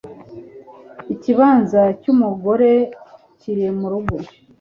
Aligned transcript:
Ikibanza 1.13 1.81
cy'umugore 2.01 2.71
kiri 3.39 3.65
mu 3.79 3.87
rugo 3.91 4.15